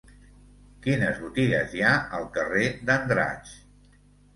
Quines 0.85 1.21
botigues 1.27 1.77
hi 1.77 1.85
ha 1.91 1.95
al 2.21 2.29
carrer 2.41 2.67
d'Andratx? 2.91 3.59